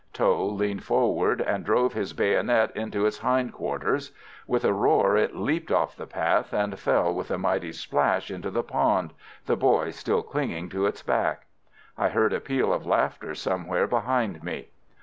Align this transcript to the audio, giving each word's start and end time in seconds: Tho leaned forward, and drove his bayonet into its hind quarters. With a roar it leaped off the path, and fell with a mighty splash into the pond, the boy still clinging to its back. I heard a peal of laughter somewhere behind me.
Tho 0.13 0.47
leaned 0.47 0.83
forward, 0.83 1.41
and 1.41 1.63
drove 1.63 1.93
his 1.93 2.13
bayonet 2.13 2.71
into 2.75 3.05
its 3.05 3.19
hind 3.19 3.53
quarters. 3.53 4.11
With 4.47 4.65
a 4.65 4.73
roar 4.73 5.15
it 5.15 5.35
leaped 5.35 5.71
off 5.71 5.95
the 5.95 6.07
path, 6.07 6.53
and 6.53 6.79
fell 6.79 7.13
with 7.13 7.29
a 7.29 7.37
mighty 7.37 7.71
splash 7.71 8.31
into 8.31 8.49
the 8.49 8.63
pond, 8.63 9.13
the 9.45 9.55
boy 9.55 9.91
still 9.91 10.23
clinging 10.23 10.69
to 10.69 10.87
its 10.87 11.03
back. 11.03 11.45
I 11.99 12.09
heard 12.09 12.33
a 12.33 12.39
peal 12.41 12.73
of 12.73 12.87
laughter 12.87 13.35
somewhere 13.35 13.85
behind 13.85 14.43
me. 14.43 14.69